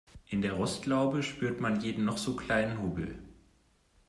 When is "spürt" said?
1.21-1.61